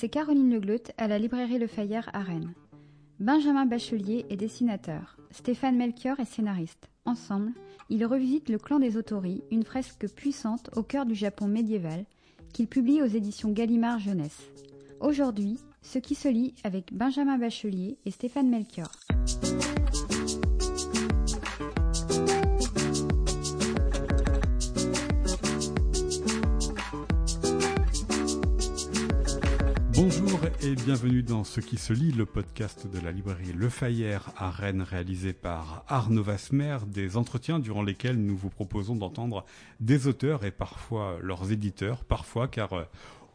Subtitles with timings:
[0.00, 2.54] c'est Caroline Legleut à la librairie Le Fayère à Rennes.
[3.18, 6.88] Benjamin Bachelier est dessinateur, Stéphane Melchior est scénariste.
[7.04, 7.52] Ensemble,
[7.90, 12.06] ils revisitent le clan des Otori, une fresque puissante au cœur du Japon médiéval,
[12.54, 14.40] qu'ils publient aux éditions Gallimard Jeunesse.
[15.00, 18.90] Aujourd'hui, ce qui se lit avec Benjamin Bachelier et Stéphane Melchior.
[30.10, 34.32] Bonjour et bienvenue dans Ce qui se lit, le podcast de la librairie Le Fayère
[34.36, 39.44] à Rennes réalisé par Arnaud Vasmer, des entretiens durant lesquels nous vous proposons d'entendre
[39.78, 42.82] des auteurs et parfois leurs éditeurs, parfois car euh,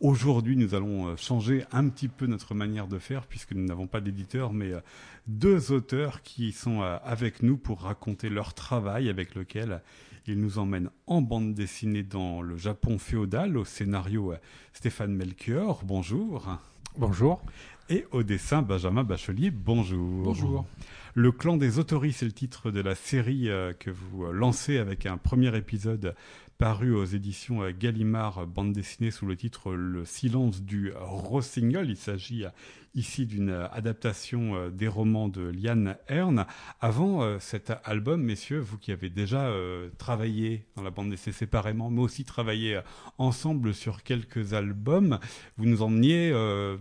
[0.01, 3.87] Aujourd'hui, nous allons euh, changer un petit peu notre manière de faire puisque nous n'avons
[3.87, 4.81] pas d'éditeurs, mais euh,
[5.27, 9.81] deux auteurs qui sont avec nous pour raconter leur travail avec lequel
[10.27, 14.33] ils nous emmènent en bande dessinée dans le Japon féodal au scénario
[14.73, 15.81] Stéphane Melchior.
[15.85, 16.59] Bonjour.
[16.97, 17.41] Bonjour.
[17.89, 19.51] Et au dessin Benjamin Bachelier.
[19.51, 20.23] Bonjour.
[20.23, 20.65] Bonjour.
[21.13, 25.05] Le clan des autoris, c'est le titre de la série euh, que vous lancez avec
[25.05, 26.15] un premier épisode
[26.57, 31.89] paru aux éditions euh, Gallimard, bande dessinée sous le titre Le silence du rossignol.
[31.89, 32.49] Il s'agit euh,
[32.93, 36.45] ici d'une euh, adaptation des romans de Liane Hearn.
[36.79, 39.51] Avant cet album, messieurs, vous qui avez déjà
[39.97, 42.79] travaillé dans la bande dessinée séparément, mais aussi travaillé
[43.17, 45.19] ensemble sur quelques albums,
[45.57, 46.31] vous nous emmeniez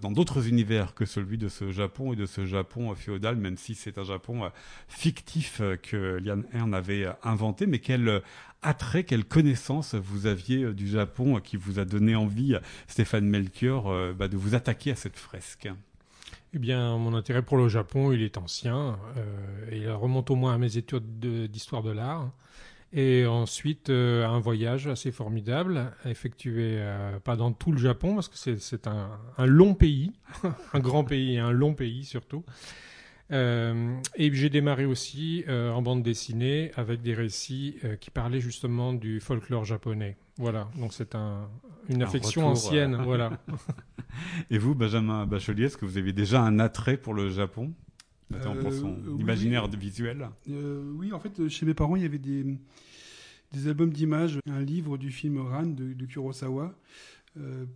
[0.01, 3.75] dans d'autres univers que celui de ce Japon et de ce Japon féodal, même si
[3.75, 4.51] c'est un Japon
[4.89, 8.23] fictif que Liane Hearn avait inventé, mais quel
[8.65, 12.57] attrait, quelle connaissance vous aviez euh, du Japon euh, qui vous a donné envie,
[12.89, 15.69] Stéphane Melchior, euh, bah, de vous attaquer à cette fresque?
[16.55, 18.97] Eh bien, mon intérêt pour le Japon, il est ancien.
[19.73, 21.19] il remonte au moins à mes études
[21.51, 22.31] d'histoire de, l'art.
[22.93, 26.81] Et ensuite, un voyage assez formidable, effectué
[27.25, 30.13] pas dans tout le Japon, parce que c'est un, un, long pays,
[30.73, 32.45] un grand pays et un long pays surtout.
[33.33, 38.41] Euh, et j'ai démarré aussi euh, en bande dessinée avec des récits euh, qui parlaient
[38.41, 40.17] justement du folklore japonais.
[40.37, 41.49] Voilà, donc c'est un,
[41.89, 42.97] une affection ancienne.
[43.03, 43.39] voilà.
[44.51, 47.73] et vous, Benjamin Bachelier, est-ce que vous avez déjà un attrait pour le Japon?
[48.61, 52.45] Pour son imaginaire visuel Oui, en fait, chez mes parents, il y avait des,
[53.53, 56.75] des albums d'images, un livre du film Ran de, Kurosawa,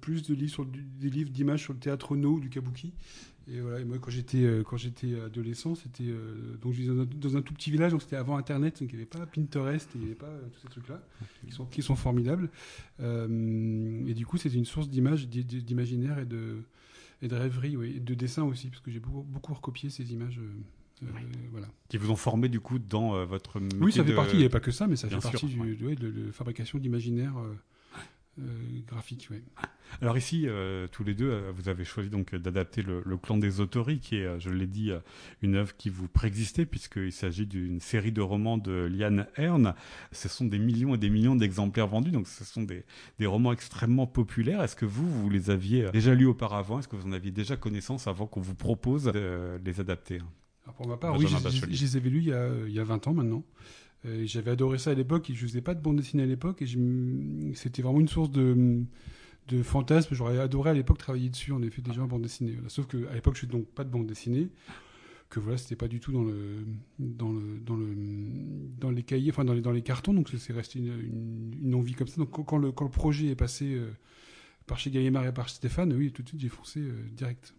[0.01, 2.93] plus de livres sur, des livres d'images sur le théâtre No du Kabuki.
[3.51, 7.37] Et voilà, moi quand j'étais euh, quand j'étais adolescent, c'était euh, donc je vivais dans
[7.37, 10.01] un, tout petit village, donc c'était avant Internet, donc il n'y avait pas Pinterest, il
[10.03, 11.01] n'y avait pas euh, tous ces trucs-là
[11.47, 12.51] qui sont qui sont formidables.
[13.01, 16.57] et du coup, c'était une source d'images, d'imaginaire et de
[17.23, 20.13] et de rêverie, oui, et de dessin aussi, parce que j'ai beaucoup, beaucoup recopié ces
[20.13, 20.41] images.
[21.51, 21.69] voilà.
[21.89, 24.35] Qui vous ont formé du coup dans votre Oui, ça fait partie.
[24.35, 27.35] Il n'y avait pas que ça, mais ça fait partie du, de, la fabrication d'imaginaire
[28.39, 29.29] euh, graphique.
[30.01, 33.61] Alors ici, euh, tous les deux, euh, vous avez choisi donc d'adapter le, clan des
[33.61, 34.93] Autoris, qui est, je l'ai dit,
[35.43, 39.75] une œuvre qui vous préexistait, puisqu'il s'agit d'une série de romans de Liane Hearn.
[40.13, 42.85] Ce sont des millions et des millions d'exemplaires vendus, donc ce sont des,
[43.19, 44.63] des romans extrêmement populaires.
[44.63, 46.79] Est-ce que vous, vous les aviez déjà lus auparavant?
[46.79, 50.21] Est-ce que vous en aviez déjà connaissance avant qu'on vous propose de les adapter?
[50.77, 53.09] Pour ma part, oui, je, les avais lus il y, a, il y a 20
[53.09, 53.43] ans maintenant.
[54.07, 55.31] Euh, j'avais adoré ça à l'époque.
[55.33, 56.67] Je faisais pas de bande dessinée à l'époque et
[57.55, 58.87] c'était vraiment une source de
[59.63, 60.15] fantasme.
[60.15, 62.57] J'aurais adoré à l'époque travailler dessus, en effet, déjà en bande dessinée.
[62.69, 64.49] Sauf qu'à l'époque, je suis donc pas de bande dessinée.
[65.31, 66.65] Que voilà, c'était pas du tout dans le,
[66.99, 67.95] dans le, dans le,
[68.81, 70.15] dans les cahiers, enfin dans les, dans les cartons.
[70.15, 72.17] Donc c'est resté une, une, envie comme ça.
[72.17, 73.91] Donc quand le, quand le projet est passé euh,
[74.67, 77.53] par chez Gallimard et par Stéphane, oui, tout de suite j'ai foncé euh, direct.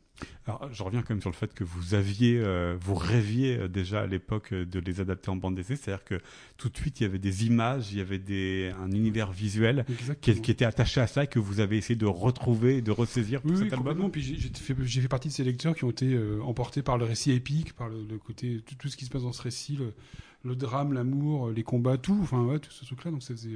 [0.45, 3.67] Alors, je reviens quand même sur le fait que vous aviez, euh, vous rêviez euh,
[3.67, 6.19] déjà à l'époque euh, de les adapter en bande dessinée, c'est-à-dire que
[6.57, 9.85] tout de suite il y avait des images, il y avait des, un univers visuel
[10.21, 13.57] qui, était attaché à ça et que vous avez essayé de retrouver, de ressaisir pour
[13.57, 14.09] cet album.
[14.11, 17.31] Puis j'ai fait, fait, partie de ces lecteurs qui ont été emportés par le récit
[17.31, 19.75] épique, par le, côté tout, tout, ce qui se passe dans ce récit.
[19.75, 19.94] Le,
[20.44, 23.12] le drame, l'amour, les combats, tout, enfin ouais, tout ce truc-là.
[23.12, 23.50] Donc c'était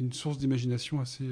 [0.00, 1.24] une source d'imagination assez.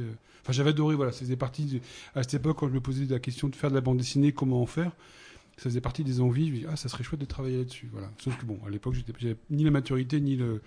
[0.42, 0.94] Enfin, j'avais adoré.
[0.94, 1.80] Voilà, c'était partie
[2.14, 4.32] à cette époque quand je me posais la question de faire de la bande dessinée,
[4.32, 4.92] comment en faire
[5.60, 6.46] ça faisait partie des envies.
[6.46, 7.88] Je me dis, ah, ça serait chouette de travailler là-dessus.
[7.92, 8.10] Voilà.
[8.18, 10.62] Sauf que bon, à l'époque, j'avais ni la maturité, ni, le,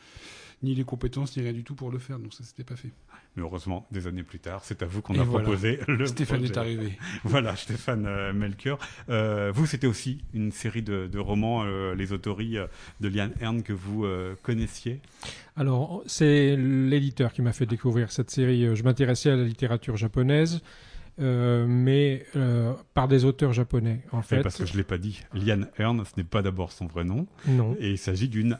[0.63, 2.19] ni les compétences, ni rien du tout pour le faire.
[2.19, 2.89] Donc ça, s'était pas fait.
[3.35, 6.57] Mais heureusement, des années plus tard, c'est à vous qu'on a proposé le Stéphane est
[6.57, 6.97] arrivé.
[7.23, 8.79] voilà, Stéphane euh, Melchior.
[9.09, 12.57] Euh, vous, c'était aussi une série de, romans, euh, Les Autories
[13.01, 14.05] de Liane Hearn, que vous
[14.41, 14.99] connaissiez
[15.55, 18.75] Alors, c'est l'éditeur qui m'a fait découvrir cette série.
[18.75, 20.61] Je m'intéressais à la littérature japonaise.
[21.19, 24.41] Euh, mais euh, par des auteurs japonais, en fait.
[24.41, 27.03] parce que je ne l'ai pas dit, Liane Hearn, ce n'est pas d'abord son vrai
[27.03, 27.27] nom.
[27.47, 27.75] Non.
[27.79, 28.57] Et il s'agit d'une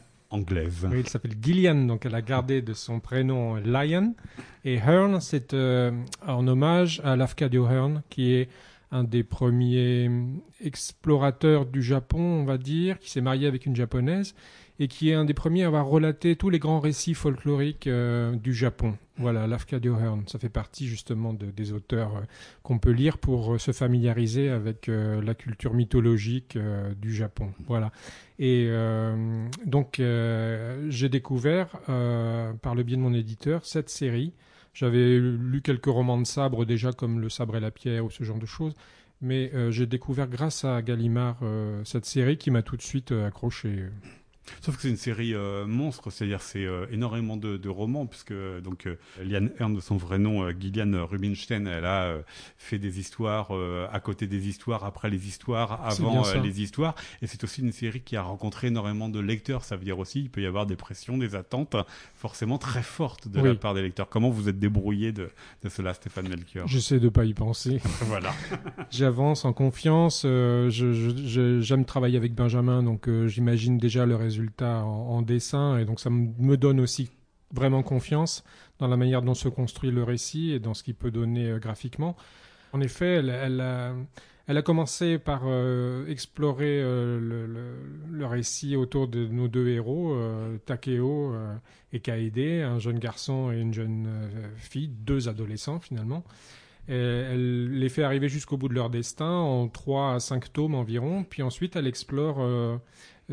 [1.00, 4.16] il s'appelle Gillian, donc elle a gardé de son prénom Lion.
[4.66, 5.92] Et Hearn, c'est euh,
[6.26, 8.50] en hommage à Lafcadio Hearn, qui est
[8.94, 10.10] un des premiers
[10.63, 14.36] explorateurs du Japon, on va dire, qui s'est marié avec une japonaise
[14.80, 18.36] et qui est un des premiers à avoir relaté tous les grands récits folkloriques euh,
[18.36, 18.95] du Japon.
[19.18, 19.95] Voilà, Lafcadio
[20.28, 22.22] ça fait partie justement des auteurs euh,
[22.62, 26.57] qu'on peut lire pour euh, se familiariser avec la culture mythologique
[27.01, 27.51] du Japon.
[27.68, 27.92] Voilà.
[28.39, 28.69] Et
[29.66, 30.01] donc
[30.89, 31.69] j'ai découvert
[32.62, 34.34] par le biais de mon éditeur cette série.
[34.74, 38.24] J'avais lu quelques romans de sabre déjà comme Le sabre et la pierre ou ce
[38.24, 38.74] genre de choses,
[39.22, 41.40] mais j'ai découvert grâce à Gallimard
[41.86, 43.86] cette série qui m'a tout de suite accroché.
[44.62, 48.34] Sauf que c'est une série euh, monstre, c'est-à-dire c'est euh, énormément de, de, romans, puisque
[48.63, 52.18] donc euh, Liane Ern de son vrai nom, Gillian Rubinstein, elle a
[52.57, 53.51] fait des histoires
[53.92, 58.01] à côté des histoires, après les histoires, avant les histoires, et c'est aussi une série
[58.01, 59.63] qui a rencontré énormément de lecteurs.
[59.63, 61.75] Ça veut dire aussi il peut y avoir des pressions, des attentes
[62.16, 64.10] forcément très fortes de la part des lecteurs.
[64.10, 65.30] Comment vous êtes débrouillé de,
[65.63, 66.68] de cela, Stéphane Melchior?
[66.68, 67.80] J'essaie de pas y penser.
[68.01, 68.34] voilà.
[68.92, 70.24] J'avance en confiance.
[70.24, 75.86] j'aime je, je, travailler avec Benjamin, donc j'imagine déjà le résultat résultats en, dessin, et
[75.86, 77.10] donc ça me donne aussi
[77.54, 78.44] vraiment confiance
[78.80, 81.60] dans la manière dont se construit le récit et dans ce qu'il peut donner euh,
[81.60, 82.18] graphiquement.
[82.74, 87.46] En effet, elle, a, commencé par euh, explorer euh,
[88.12, 90.18] le, récit autour de nos deux héros,
[90.66, 91.36] Takeo
[91.92, 94.08] et Kaede, un jeune garçon et une jeune
[94.58, 96.24] fille, deux adolescents finalement.
[96.88, 101.24] Elle les fait arriver jusqu'au bout de leur destin en trois à cinq tomes environ,
[101.24, 102.40] puis ensuite elle explore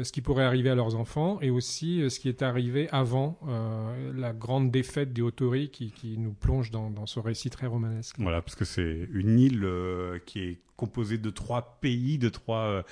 [0.02, 3.38] ce qui pourrait arriver à leurs enfants et aussi euh, ce qui est arrivé avant
[3.48, 8.16] euh, la grande défaite des Autori qui, nous plonge dans, ce récit très romanesque.
[8.19, 9.66] Voilà, parce que c'est une île
[10.26, 12.82] qui est composée de trois pays, de trois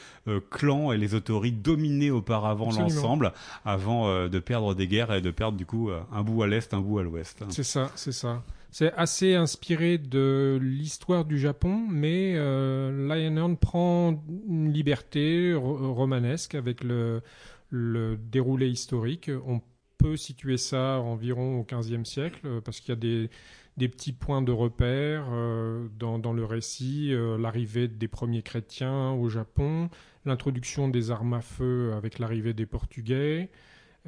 [0.50, 3.32] clans et les Autori dominaient auparavant l'ensemble
[3.64, 6.80] avant de perdre des guerres et de perdre du coup un bout à l'est, un
[6.80, 7.42] bout à l'ouest.
[7.48, 8.42] C'est ça, c'est ça.
[8.70, 16.84] C'est assez inspiré de l'histoire du Japon, mais euh, Lionheart prend une liberté romanesque avec
[16.84, 17.22] le,
[17.70, 19.30] le déroulé historique.
[19.46, 19.62] On
[19.98, 24.42] peut situer ça environ au XVe siècle, euh, parce qu'il y a des, petits points
[24.42, 29.90] de repère euh, dans, le récit, euh, l'arrivée des premiers chrétiens au Japon,
[30.24, 33.50] l'introduction des armes à feu avec l'arrivée des Portugais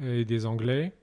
[0.01, 0.93] et des Anglais.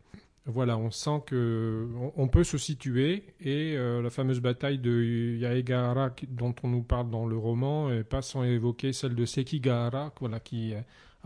[0.46, 1.87] Voilà, on sent que
[2.17, 7.26] on, peut se situer et la fameuse bataille de Yaegara dont on nous parle dans
[7.26, 10.73] le roman et pas sans évoquer celle de Sekigahara, voilà, qui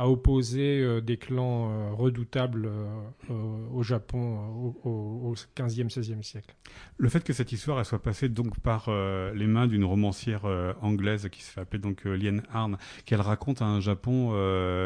[0.03, 3.35] à opposer euh, des clans euh, redoutables euh,
[3.73, 6.57] au Japon au, XVe, XVIe siècle.
[6.99, 8.91] Le fait que cette histoire elle soit passée donc par
[9.35, 10.45] les mains d'une romancière
[10.81, 14.31] anglaise qui se fait appeler donc Lien Arn, qu'elle raconte un Japon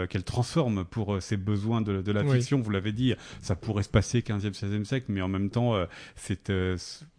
[0.09, 4.21] qu'elle transforme pour ses besoins de, la fiction, vous l'avez dit, ça pourrait se passer
[4.21, 5.75] 15e, 16e siècle, mais en même temps,
[6.15, 6.51] c'est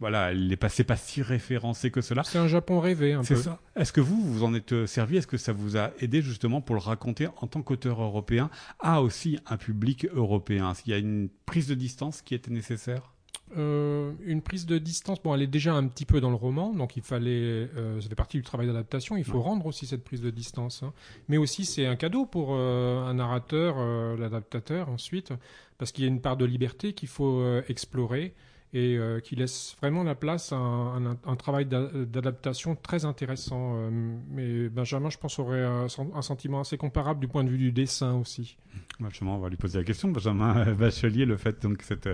[0.00, 2.22] voilà, elle n'est passée pas si référencée que cela.
[2.24, 3.24] C'est un Japon rêvé un peu.
[3.24, 3.60] C'est ça.
[3.76, 5.16] Est-ce que vous vous en êtes servi?
[5.16, 7.87] Est-ce que ça vous a aidé justement pour le raconter en tant qu'auteur?
[7.88, 12.34] Européen a aussi un public européen Est-ce qu'il y a une prise de distance qui
[12.34, 13.12] était nécessaire?
[13.56, 16.74] Euh, une prise de distance, bon, elle est déjà un petit peu dans le roman,
[16.74, 20.04] donc il fallait, euh, ça fait partie du travail d'adaptation, il faut rendre aussi cette
[20.04, 20.82] prise de distance.
[20.82, 20.92] Hein.
[21.28, 23.76] Mais aussi, c'est un cadeau pour euh, un narrateur,
[24.18, 25.32] l'adaptateur ensuite,
[25.78, 28.34] parce qu'il y a une part de liberté qu'il faut explorer
[28.74, 33.76] et euh, qui laisse vraiment la place à un, travail d'adaptation très intéressant.
[33.76, 33.90] Euh,
[34.30, 38.14] mais Benjamin, je pense, aurait un, sentiment assez comparable du point de vue du dessin
[38.14, 38.58] aussi.
[39.00, 42.08] Justement, on va lui poser la question, Benjamin Bachelier, le fait donc, que cette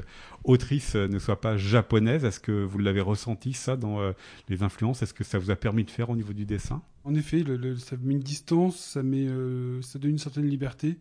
[0.45, 4.13] autrice ne soit pas japonaise, est-ce que vous l'avez ressenti ça dans euh,
[4.49, 5.03] les influences?
[5.03, 6.83] Est-ce que ça vous a permis de faire au niveau du dessin?
[7.03, 9.27] En effet, le, ça met une distance, ça, met,
[9.83, 10.99] ça donne une certaine liberté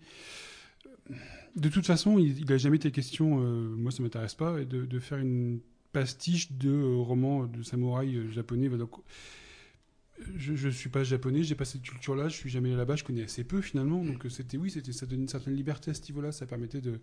[1.56, 5.20] de toute façon, il n'a jamais été question, euh, moi ça m'intéresse pas, de, faire
[5.20, 5.60] une
[5.92, 8.70] pastiche de euh, romans de samouraï euh, japonais.
[10.36, 13.04] Je ne suis pas japonais, j'ai pas cette culture-là, je suis jamais allé là-bas, je
[13.04, 14.04] connais assez peu finalement.
[14.04, 17.00] Donc c'était oui, c'était ça donne une certaine liberté à ce niveau-là, ça permettait de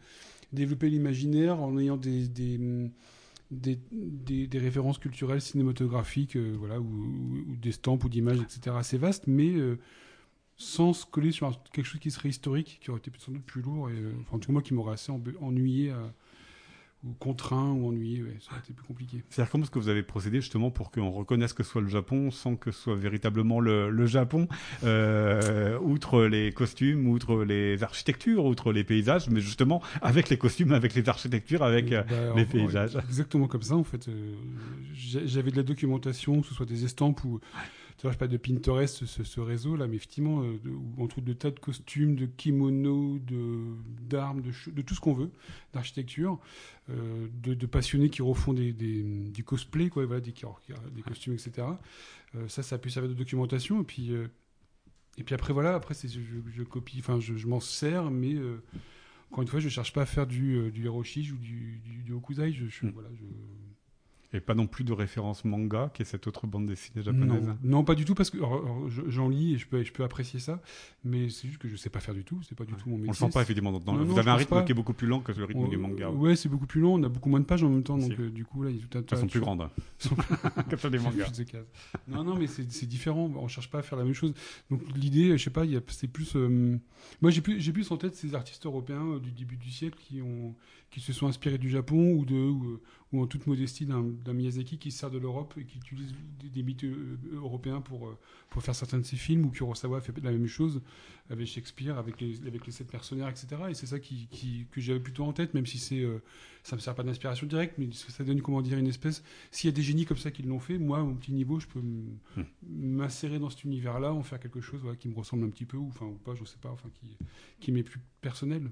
[0.52, 2.99] développer l'imaginaire en ayant des
[4.54, 8.75] références culturelles cinématographiques, voilà, ou, des stampes ou d'images, etc.
[8.78, 9.54] assez vastes, mais
[10.61, 13.62] sans se coller sur quelque chose qui serait historique, qui aurait été sans doute plus
[13.62, 15.93] lourd, et, euh, enfin, en tout cas, moi qui m'aurait assez ennuyé
[17.02, 19.23] ou contraint ou ennuyé, ça aurait été plus compliqué.
[19.31, 21.88] C'est-à-dire comment est-ce que vous avez procédé justement pour qu'on reconnaisse que ce soit le
[21.88, 24.49] Japon sans que ce soit véritablement le, Japon,
[24.85, 30.73] euh, outre les costumes, outre les architectures, outre les paysages, mais justement avec les costumes,
[30.73, 32.97] avec les architectures, avec euh, bah, les paysages.
[33.09, 34.11] exactement comme ça en fait.
[34.93, 37.40] J'avais de la documentation, que ce soit des estampes ou
[38.04, 40.59] l'heure je parlais de Pinterest, ce, ce réseau là, mais effectivement, euh,
[40.99, 43.59] on trouve de tas de costumes, de kimonos, de
[44.02, 45.30] d'armes, de, de tout ce qu'on veut,
[45.73, 46.38] d'architecture,
[46.88, 50.33] euh, de, de passionnés qui refont des, des- du cosplay, quoi, voilà, des,
[51.02, 51.66] costumes, etc.
[52.35, 53.80] Euh, ça, ça a pu servir de documentation.
[53.80, 54.12] Et puis,
[55.19, 58.37] et puis après, voilà, après, c'est, je, je copie, enfin, je, je m'en sers, mais
[59.30, 62.04] encore une fois, je cherche pas à faire du, du Hiroshige ou du, du.
[62.52, 62.90] Je, je- Mm.
[62.90, 63.25] voilà, je,
[64.32, 67.46] Et pas non plus de référence manga, qui est cette autre bande dessinée japonaise.
[67.49, 68.38] non, non, pas du tout, parce que
[69.08, 70.62] j'en lis et je peux, je peux apprécier ça,
[71.04, 72.96] mais c'est juste que je sais pas faire du tout, c'est pas du tout mon
[72.96, 73.08] métier.
[73.08, 73.72] On le sent pas effectivement.
[73.72, 74.62] Dans, dans- Non, vous non, avez un rythme pas.
[74.62, 76.10] qui est beaucoup plus lent que le rythme On- du manga.
[76.10, 78.12] Ouais, c'est beaucoup plus long, on a beaucoup moins de pages en même temps, donc
[78.20, 79.68] euh, du coup, là, il y a tout un tas Elles sont plus grandes.
[79.99, 81.32] Sont- Comme ça, des mangas.
[82.08, 83.30] Non, non, mais c'est différent.
[83.37, 84.32] On cherche pas à faire la même chose.
[84.70, 86.37] Donc l'idée, je sais pas, c'est plus.
[86.37, 86.78] euh,
[87.20, 90.20] moi, j'ai plus, plus en tête ces artistes européens euh, du début du siècle qui
[90.22, 90.54] ont,
[90.90, 92.80] qui se sont inspirés du Japon ou de, ou,
[93.23, 96.62] en toute modestie d'un Miyazaki qui se sert de l'Europe et qui utilise des, des
[96.62, 98.16] mythes euh, européens pour euh,
[98.50, 99.44] pour faire certains de ses films.
[99.47, 100.80] Ou Kurosawa fait la même chose
[101.28, 103.49] avec Shakespeare, avec les, avec les sept mercenaires, etc.
[103.70, 106.18] Et c'est ça qui, qui- que j'avais plutôt en tête, même si c'est, euh,
[106.62, 109.23] ça me sert pas d'inspiration directe, mais ça donne comment dire une espèce.
[109.50, 111.59] S'il y a des génies comme ça qui l'ont fait, moi, à mon petit niveau,
[111.61, 112.43] je peux Hmm.
[112.62, 115.76] m'insérer dans cet univers-là, en faire quelque chose voilà, qui me ressemble un petit peu,
[115.76, 117.17] ou enfin ou pas, je sais pas, enfin qui,
[117.59, 118.71] qui m'est plus personnel.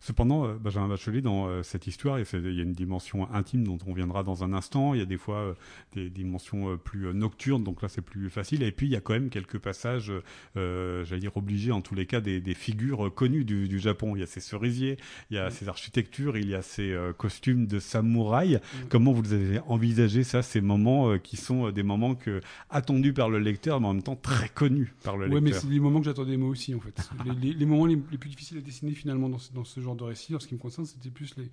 [0.00, 3.64] Cependant, euh, Benjamin Bachelet, dans euh, cette histoire, et il y a une dimension intime
[3.64, 4.94] dont on viendra dans un instant.
[4.94, 5.54] Il y a des fois euh,
[5.94, 8.62] des dimensions plus nocturnes, donc là c'est plus facile.
[8.62, 10.12] Et puis il y a quand même quelques passages,
[10.56, 14.14] euh, j'allais dire obligés en tous les cas, des, des figures connues du, du Japon.
[14.16, 14.98] Il y a ces cerisiers,
[15.30, 18.60] il y a ces architectures, il y a ces euh, costumes de samouraï.
[18.88, 23.12] Comment vous avez envisagé ça, ces moments euh, qui sont euh, des moments que attendus
[23.12, 25.68] par le lecteur, mais en même temps très connus par le Ouais, mais lecteur c'est
[25.68, 27.08] les moments que j'attendais moi aussi, en fait.
[27.24, 29.80] les, les- les moments les, les plus difficiles à dessiner, finalement, dans ce, dans ce
[29.80, 31.48] genre de récit, en ce qui me concerne, c'était plus les,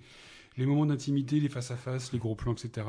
[0.56, 2.86] les moments d'intimité, les face-à-face, les gros plans, etc.,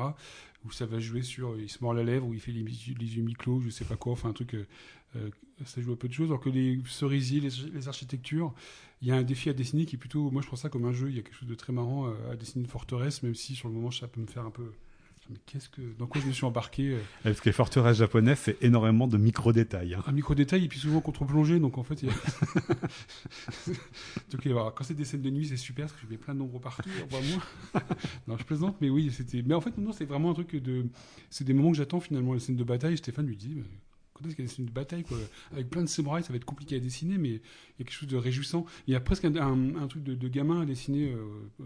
[0.66, 2.60] où ça va jouer sur, euh, il se mord la lèvre, où il fait les,
[2.62, 5.30] yeux mi-clos, je sais pas quoi, enfin, un truc, euh,
[5.64, 8.52] ça joue à peu de choses, alors que les cerisiers, les, les architectures,
[9.02, 10.84] il y a un défi à dessiner qui est plutôt, moi je prends ça comme
[10.84, 13.22] un jeu, il y a quelque chose de très marrant euh, à dessiner une forteresse,
[13.22, 14.72] même si sur le moment ça peut me faire un peu...
[15.28, 18.40] Mais qu'est-ce que, dans quoi je me suis embarqué euh, Parce que les forteresses japonaises,
[18.42, 19.94] c'est énormément de micro-détails.
[19.94, 20.02] hein.
[20.06, 22.14] un micro détail et puis souvent contre-plongé donc en fait il y a...
[24.32, 26.34] donc alors, quand c'est des scènes de nuit c'est super parce que je mets plein
[26.34, 27.20] d'ombres partout moins
[28.26, 30.86] non je plaisante mais oui c'était mais en fait non c'est vraiment un truc de
[31.28, 33.58] c'est des moments que j'attends finalement les scènes de bataille Stéphane lui dit
[34.22, 35.18] des scènes de bataille quoi
[35.52, 37.92] avec plein de samouraïs ça va être compliqué à dessiner mais il y a quelque
[37.92, 41.24] chose de réjouissant il y a presque un, truc de, gamin à dessiner euh,
[41.60, 41.64] euh,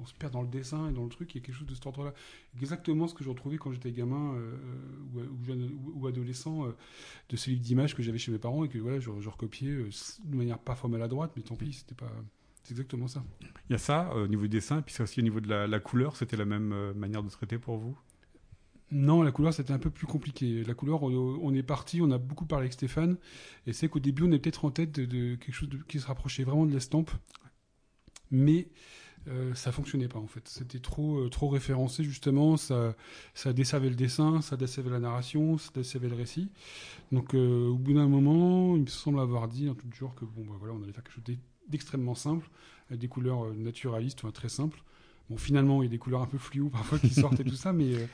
[0.00, 1.66] on se perd dans le dessin et dans le truc il y a quelque chose
[1.66, 2.14] de cet ordre là
[2.56, 4.56] exactement ce que je retrouvais quand j'étais gamin euh,
[5.94, 6.66] ou, adolescent
[7.28, 9.74] de ce livre d'images que j'avais chez mes parents et que voilà, je, recopiais
[10.24, 12.10] de manière parfois maladroite, mais tant pis, c'était pas.
[12.62, 13.24] C'est exactement ça.
[13.68, 15.66] Il y a ça au niveau du dessin, puis c'est aussi au niveau de la,
[15.66, 17.96] la couleur, c'était la même manière de traiter pour vous?
[18.94, 20.62] Non, la couleur, c'était un peu plus compliqué.
[20.62, 23.16] La couleur, on, est parti, on a beaucoup parlé avec Stéphane,
[23.66, 26.44] et c'est qu'au début, on est peut-être en tête de, quelque chose qui se rapprochait
[26.44, 27.10] vraiment de l'estampe,
[28.30, 28.68] mais
[29.28, 30.46] euh, ça fonctionnait pas en fait.
[30.48, 32.94] C'était trop, euh, trop référencé justement, ça,
[33.34, 36.50] ça desservait le dessin, ça desservait la narration, ça desservait le récit.
[37.12, 40.24] Donc euh, au bout d'un moment, il me semble avoir dit en tout genre que
[40.24, 42.48] bon, bah, voilà, on allait faire quelque chose d'e- d'extrêmement simple,
[42.90, 44.82] avec des couleurs euh, naturalistes, enfin, très simples.
[45.30, 47.54] Bon, finalement, il y a des couleurs un peu fluo parfois qui sortent et tout
[47.54, 48.06] ça, mais euh,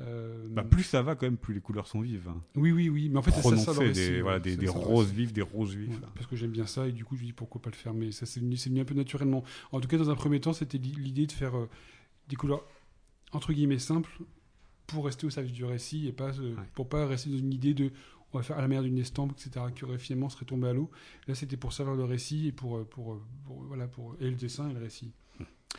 [0.00, 2.26] euh, bah, Plus ça va quand même, plus les couleurs sont vives.
[2.28, 2.40] hein.
[2.56, 3.08] oui, oui, oui.
[3.10, 5.74] Mais en fait, c'est ça, ça, récit, des, voilà, des, ça, roses vives, des roses
[5.76, 5.90] vives.
[5.90, 7.76] Ouais, parce que j'aime bien ça et du coup je me dis pourquoi pas le
[7.76, 10.40] faire mais ça c'est venu, venu un peu naturellement en tout cas dans un premier
[10.40, 11.68] temps c'était li- l'idée de faire euh,
[12.28, 12.64] des couleurs
[13.32, 14.10] entre guillemets simples
[14.86, 17.74] pour rester au service du récit et pas euh, pour pas rester dans une idée
[17.74, 17.92] de
[18.32, 20.72] on va faire à la manière d'une estampe etc qui aurait finalement serait tombé à
[20.72, 20.90] l'eau
[21.28, 24.70] là c'était pour servir le récit et pour, pour, pour, voilà pour et le dessin
[24.70, 25.12] et le récit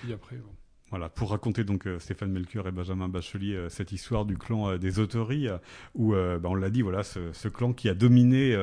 [0.08, 0.52] et après bon.
[0.92, 4.70] Voilà, pour raconter donc euh, Stéphane Melchior et Benjamin Bachelier euh, cette histoire du clan
[4.70, 5.48] euh, des Autories,
[5.96, 8.56] où bah, on l'a dit, voilà, ce, ce clan qui a dominé,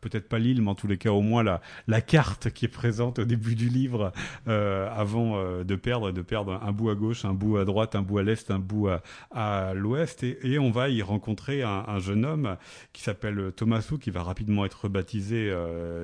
[0.00, 2.68] peut-être pas l'île, mais en tous les cas au moins la, la carte qui est
[2.68, 4.12] présente au début du livre,
[4.46, 8.18] avant de perdre, de perdre un bout à gauche, un bout à droite, un bout
[8.18, 11.98] à l'est, un bout à, à l'ouest, et, et on va y rencontrer un, un
[11.98, 12.56] jeune homme
[12.92, 15.54] qui s'appelle Thomasu, qui va rapidement être baptisé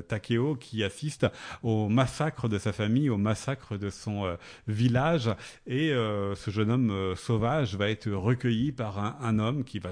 [0.09, 1.27] Takeo, qui assiste
[1.63, 4.37] au massacre de sa famille, au massacre de son
[4.67, 5.31] village.
[5.73, 9.91] Euh, ce jeune homme euh, sauvage va être recueilli par un homme qui va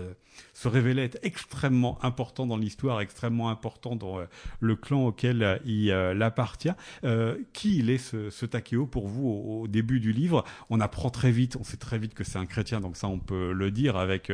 [0.60, 4.26] se révéler être extrêmement important dans l'histoire, extrêmement important dans euh,
[4.60, 6.74] le clan auquel euh, il euh, appartient.
[7.54, 10.44] Qui il est ce, ce Takeo pour vous au, au début du livre?
[10.68, 13.18] On apprend très vite, on sait très vite que c'est un chrétien, donc ça on
[13.18, 14.30] peut le dire avec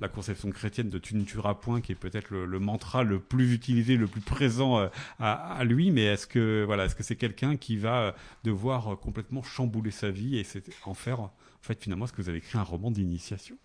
[0.00, 3.20] la conception chrétienne de tu ne tueras point, qui est peut-être le, le mantra le
[3.20, 5.92] plus utilisé, le plus présent à, à lui.
[5.92, 10.38] Mais est-ce que voilà, est-ce que c'est quelqu'un qui va devoir complètement chambouler sa vie
[10.38, 10.46] et
[10.84, 11.32] en faire en
[11.62, 13.56] fait finalement est-ce que vous avez écrit un roman d'initiation?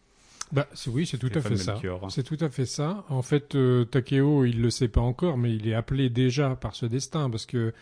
[0.54, 1.82] Bah oui, c'est tout à fait ça.
[2.10, 3.06] C'est tout à fait ça.
[3.10, 6.76] En fait, euh, Takeo, il le sait pas encore, mais il est appelé déjà par
[6.76, 7.74] ce destin parce que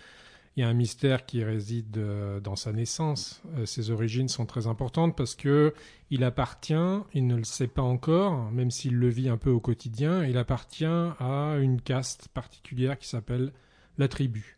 [0.55, 3.41] il y a un mystère qui réside euh, dans sa naissance.
[3.57, 5.73] Euh, ses origines sont très importantes parce que
[6.11, 9.59] il appartient, il ne le sait pas encore, même s'il le vit un peu au
[9.59, 13.51] quotidien, il appartient à une caste particulière qui s'appelle
[13.97, 14.57] la tribu.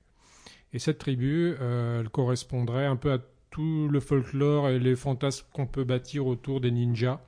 [0.72, 3.20] Et cette tribu, elle correspondrait un peu à
[3.51, 7.22] tout le folklore et les fantasmes qu'on peut bâtir autour des ninjas,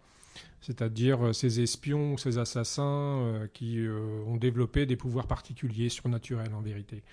[0.65, 3.79] c'est-à-dire ces espions ces assassins qui
[4.25, 7.03] ont développé des pouvoirs particuliers, surnaturels en vérité.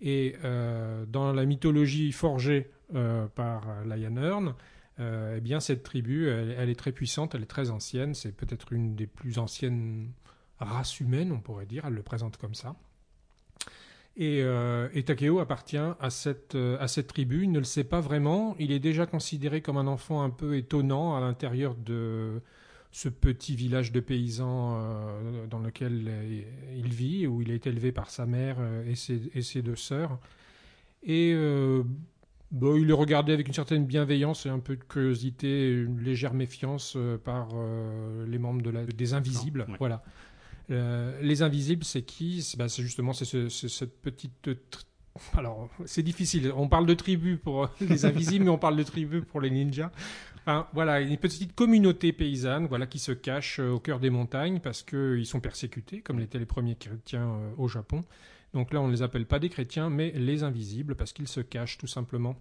[0.00, 4.54] Et euh, dans la mythologie forgée euh, par Lion
[5.00, 8.14] euh, eh bien cette tribu, elle, est très puissante, elle est très ancienne.
[8.14, 10.10] C'est peut-être une des plus anciennes
[10.58, 11.84] races humaines, on pourrait dire.
[11.86, 12.74] Elle le présente comme ça.
[14.16, 14.42] Et,
[15.06, 17.44] Takeo appartient à cette tribu.
[17.44, 18.56] Il ne le sait pas vraiment.
[18.58, 22.42] Il est déjà considéré comme un enfant un peu étonnant à l'intérieur de,
[22.90, 26.10] ce petit village de paysans euh, dans lequel
[26.74, 28.90] il vit, où il est élevé par sa mère euh,
[29.34, 30.18] et, ses, deux sœurs.
[31.02, 31.82] Et euh,
[32.52, 36.96] il est regardé avec une certaine bienveillance et un peu de curiosité, une légère méfiance
[37.24, 37.50] par
[38.26, 39.66] les membres de la, des Invisibles.
[39.78, 40.02] Voilà.
[40.68, 42.54] les Invisibles, c'est qui?
[42.56, 44.48] Bah, C'est justement c'est cette petite
[45.36, 46.52] alors, c'est difficile.
[46.56, 49.90] On parle de tribu pour les invisibles, mais on parle de tribu pour les ninjas
[50.72, 54.82] voilà, une petite communauté paysanne voilà, qui se cache euh, au cœur des montagnes parce
[54.82, 58.04] qu'ils sont persécutés, comme l'étaient les premiers chrétiens euh, au Japon.
[58.54, 61.40] Donc là, on ne les appelle pas des chrétiens, mais les invisibles, parce qu'ils se
[61.40, 62.34] cachent tout simplement.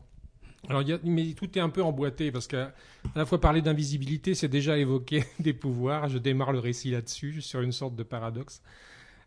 [0.69, 2.73] Alors, mais tout est un peu emboîté, parce qu'à
[3.13, 6.07] la fois parler d'invisibilité, c'est déjà évoquer des pouvoirs.
[6.07, 8.61] Je démarre le récit là-dessus, sur une sorte de paradoxe.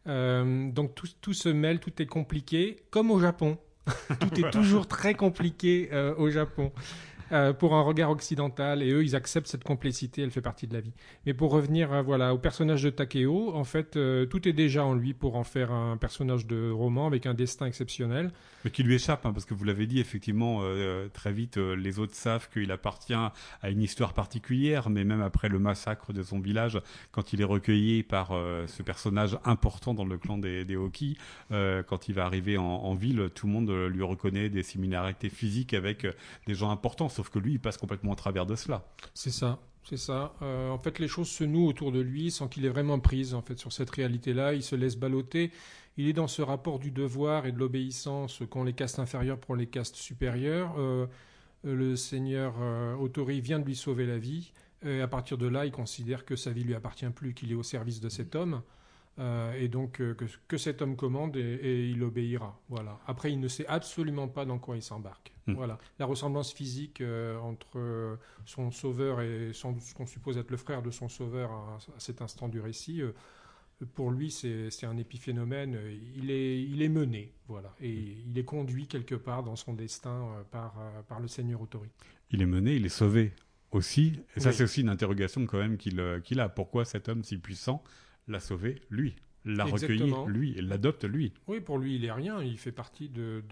[0.07, 3.59] Euh, donc tout, se mêle, tout est compliqué, comme au Japon.
[4.21, 6.73] tout est toujours très compliqué au Japon.
[7.33, 10.75] Euh, pour un regard occidental, et eux, ils acceptent cette complexité, elle fait partie de
[10.75, 10.93] la vie.
[11.27, 14.85] Mais pour revenir euh, voilà, au personnage de Takeo, en fait, euh, tout est déjà
[14.85, 18.33] en lui pour en faire un personnage de roman avec un destin exceptionnel.
[18.65, 20.63] Mais qui lui échappe, hein, parce que vous l'avez dit, effectivement,
[21.13, 25.59] très vite, les autres savent qu'il appartient à une histoire particulière, mais même après le
[25.59, 26.79] massacre de son village,
[27.11, 28.29] quand il est recueilli par
[28.66, 31.16] ce personnage important dans le clan des, des Hoki,
[31.51, 35.73] quand il va arriver en, en, ville, tout le monde lui reconnaît des similarités physiques
[35.73, 36.07] avec
[36.47, 38.83] des gens importants sauf que lui, il passe complètement au travers de cela.
[39.12, 39.59] C'est ça.
[39.85, 40.35] C'est ça.
[40.40, 43.35] Euh, en fait, les choses se nouent autour de lui sans qu'il ait vraiment prise
[43.35, 44.54] en fait sur cette réalité-là.
[44.54, 45.50] Il se laisse balloter.
[45.98, 49.54] Il est dans ce rapport du devoir et de l'obéissance qu'ont les castes inférieures pour
[49.54, 50.74] les castes supérieures.
[50.78, 51.06] Euh,
[51.62, 54.52] le seigneur euh, Autori vient de lui sauver la vie.
[54.83, 57.54] Et à partir de là, il considère que sa vie lui appartient plus, qu'il est
[57.54, 58.62] au service de cet homme.
[59.20, 60.16] Euh, et donc euh,
[60.48, 62.59] que, cet homme commande et, il obéira.
[62.68, 62.98] Voilà.
[63.06, 65.33] Après, il ne sait absolument pas dans quoi il s'embarque.
[65.46, 65.54] Hmm.
[65.54, 65.78] Voilà.
[65.98, 70.83] La ressemblance physique euh, entre son sauveur et son, ce qu'on suppose être le frère
[70.83, 73.02] de son sauveur à, cet instant du récit,
[73.94, 75.78] pour lui, c'est un épiphénomène.
[76.16, 77.90] Il est, il est mené, voilà, et
[78.26, 80.74] il est conduit quelque part dans son destin par,
[81.09, 81.88] par le Seigneur Autori.
[82.30, 83.33] Il est mené, il est sauvé
[83.72, 84.20] aussi.
[84.37, 86.00] Et ça, c'est aussi une interrogation quand même qu'il
[86.40, 86.48] a.
[86.48, 87.83] Pourquoi cet homme si puissant
[88.31, 89.16] l'a sauvé, lui.
[89.45, 90.55] L'a recueilli, lui.
[90.61, 91.33] L'adopte, lui.
[91.47, 92.43] Oui, pour lui, il est rien.
[92.43, 93.43] Il fait partie de,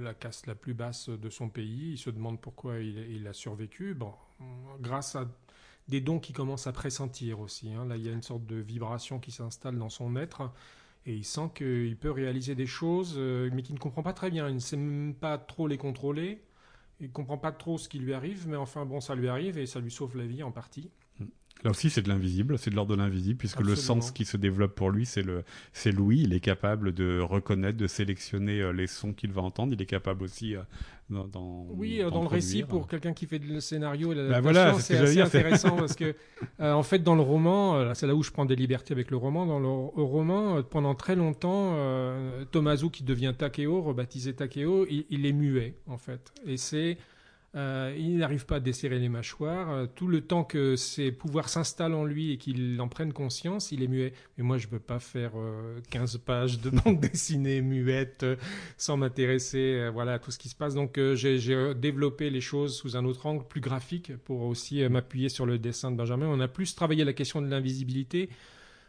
[0.00, 1.92] la caste la plus basse de son pays.
[1.92, 3.94] Il se demande pourquoi il, a survécu.
[3.94, 4.12] Bon,
[4.80, 5.28] grâce à
[5.88, 7.72] des dons qui commencent à pressentir aussi.
[7.72, 7.84] Hein.
[7.84, 10.50] Là, il y a une sorte de vibration qui s'installe dans son être.
[11.04, 14.30] Et il sent qu'il peut réaliser des choses, euh, mais qu'il ne comprend pas très
[14.30, 14.48] bien.
[14.48, 16.40] Il ne sait même pas trop les contrôler.
[17.00, 19.58] Il ne comprend pas trop ce qui lui arrive, mais enfin, bon, ça lui arrive
[19.58, 20.88] et ça lui sauve la vie en partie.
[21.64, 24.36] Là aussi, c'est de l'invisible, c'est de l'ordre de l'invisible, puisque le sens qui se
[24.36, 26.20] développe pour lui, c'est le, c'est Louis.
[26.22, 29.72] Il est capable de reconnaître, de sélectionner euh, les sons qu'il va entendre.
[29.72, 30.62] Il est capable aussi euh,
[31.08, 34.74] dans, oui, euh, dans le récit pour quelqu'un qui fait le scénario la bah voilà,
[34.74, 36.16] c'est assez intéressant parce que
[36.58, 39.46] en fait, dans le roman, c'est là où je prends des libertés avec le roman.
[39.46, 41.76] Dans le roman, pendant très longtemps,
[42.50, 46.98] Tomazu qui devient Takeo, rebaptisé Takeo, il, il est muet en fait, et c'est
[47.54, 49.70] euh, il n'arrive pas à desserrer les mâchoires.
[49.70, 53.72] Euh, tout le temps que ses pouvoirs s'installent en lui et qu'il en prenne conscience,
[53.72, 54.14] il est muet.
[54.38, 55.32] Mais moi, je ne peux pas faire
[55.90, 58.24] 15 euh, pages de bande dessinée muette
[58.78, 60.74] sans m'intéresser voilà, à tout ce qui se passe.
[60.74, 61.38] Donc, j'ai
[61.74, 65.90] développé les choses sous un autre angle, plus graphique, pour aussi m'appuyer sur le dessin
[65.90, 66.26] de Benjamin.
[66.26, 68.30] On a plus travaillé la question de l'invisibilité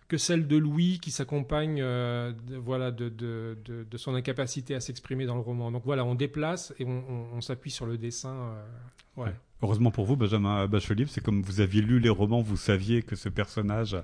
[0.08, 4.80] que celle de Louis qui s'accompagne euh, de, voilà, de, de, de, son incapacité à
[4.80, 5.72] s'exprimer dans le roman.
[5.72, 8.54] Donc voilà, on déplace et on, on, s'appuie sur le dessin.
[9.18, 9.28] Euh,
[9.62, 13.16] Heureusement pour vous, Benjamin Bachelier, c'est comme vous aviez lu les romans, vous saviez que
[13.16, 13.96] ce personnage,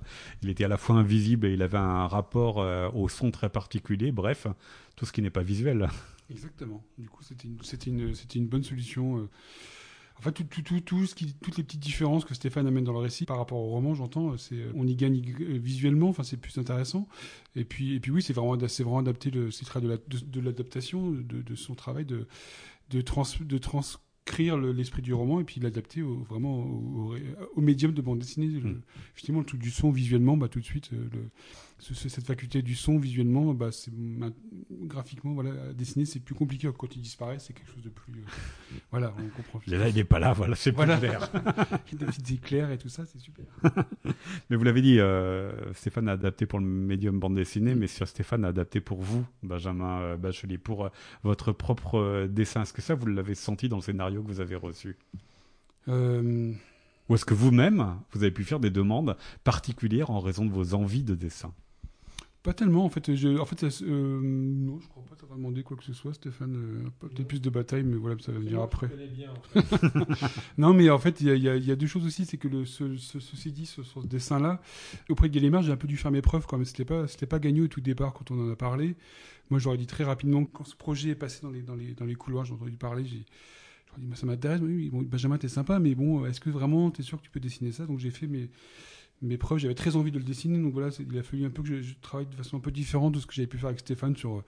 [0.41, 3.49] il était à la fois invisible et il avait un rapport euh, au son très
[3.49, 4.11] particulier.
[4.11, 4.47] Bref,
[4.95, 5.89] tout ce qui n'est pas visuel.
[6.29, 6.83] Exactement.
[6.97, 7.47] Du coup, c'était
[7.89, 9.27] une, une, une bonne solution
[10.19, 12.83] En fait, tout, tout, tout, tout ce qui, toutes les petites différences que Stéphane amène
[12.83, 16.37] dans le récit par rapport au roman, j'entends, c'est on y gagne visuellement, enfin c'est
[16.37, 17.07] plus intéressant.
[17.55, 20.39] Et puis, et puis oui, c'est vraiment, c'est vraiment adapté le, c'est de, la, de,
[20.41, 22.27] l'adaptation de, de, son travail de
[22.89, 27.15] de trans, de transcrire l'esprit du roman et puis l'adapter vraiment au,
[27.55, 28.47] au, médium de bande dessinée.
[28.47, 28.81] Mm.
[29.13, 31.29] Effectivement, le truc du son visuellement, bah tout de suite, euh, le,
[31.79, 33.91] cette faculté du son visuellement, bah, c'est
[34.71, 36.69] graphiquement, voilà, dessiner, c'est plus compliqué.
[36.77, 39.61] Quand il disparaît, c'est quelque chose de plus, euh, voilà, on comprend.
[39.67, 41.31] Là, il n'est pas là, voilà, c'est plus clair.
[41.93, 43.45] des petits éclairs et tout ça, c'est super.
[44.49, 48.07] mais vous l'avez dit, euh, Stéphane a adapté pour le médium bande dessinée, mais sur
[48.07, 50.89] Stéphane a adapté pour vous, Benjamin euh, Bachelier, pour
[51.23, 52.63] votre propre dessin.
[52.63, 54.97] Est-ce que ça, vous l'avez senti dans le scénario que vous avez reçu?
[55.87, 60.75] Ou est-ce que vous-même, vous avez pu faire des demandes particulières en raison de vos
[60.75, 61.53] envies de dessin?
[62.41, 63.15] Pas tellement, en fait.
[63.15, 66.55] Je, en fait, euh, non, je crois pas t'avoir demandé quoi que ce soit, Stéphane.
[66.55, 68.89] Euh, peut-être plus de bataille, mais voilà, ça va venir après.
[69.13, 69.33] Bien,
[70.57, 72.25] non, mais en fait, il y, y a, deux choses aussi.
[72.25, 74.61] C'est que le, ce, ce, ceci dit, sur ce, dessin-là,
[75.09, 76.65] auprès de Gallimard, j'ai un peu dû faire mes preuves quand même.
[76.65, 78.95] C'était pas, pas gagné au tout départ quand on en a parlé.
[79.49, 82.05] Moi, j'aurais dit très rapidement, quand ce projet est passé dans les, dans les, dans
[82.05, 83.17] les couloirs, j'ai entendu parler, j'ai.
[83.17, 87.17] dit, ça m'intéresse, oui, bon, Benjamin, t'es sympa, mais bon, est-ce que vraiment t'es sûr
[87.17, 87.85] que tu peux dessiner ça?
[87.85, 88.49] Donc j'ai fait mes,
[89.21, 91.61] mes preuves, j'avais très envie de le dessiner, donc voilà, il a fallu un peu
[91.61, 93.79] que je, travaille de façon un peu différente de ce que j'avais pu faire avec
[93.79, 94.43] Stéphane sur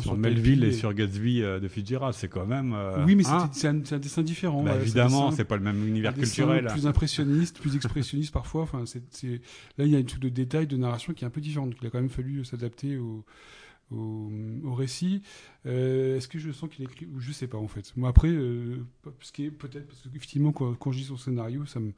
[0.00, 2.72] sur, Melville et, sur Gatsby euh, de Fitzgerald, c'est quand même.
[2.72, 4.62] Euh, oui, mais hein c'est un, un, dessin différent.
[4.62, 6.66] Bah, évidemment, c'est pas le même univers culturel.
[6.66, 8.62] Plus impressionniste, plus expressionniste parfois.
[8.62, 9.40] Enfin, c'est
[9.76, 11.66] là il y a une truc de détail, de narration qui est un peu différent.
[11.66, 13.24] Donc il a quand même fallu s'adapter au,
[13.90, 15.22] au, récit.
[15.66, 17.92] Euh, est-ce que je sens qu'il écrit Je sais pas en fait.
[17.96, 21.80] Moi après, ce qui est peut-être parce qu'effectivement quand, quand je lis son scénario, ça
[21.80, 21.92] me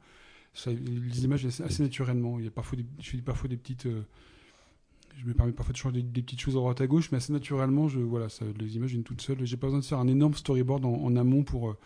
[0.67, 2.39] les images assez, naturellement.
[2.39, 3.85] Il y a parfois des, je fais parfois des petites.
[3.85, 4.01] Euh,
[5.17, 7.31] je me permets parfois de changer des, petites choses à droite à gauche, mais assez
[7.31, 9.45] naturellement, je, voilà, ça, les images viennent toutes seules.
[9.45, 11.77] J'ai pas besoin de faire un énorme storyboard en, amont pour, euh,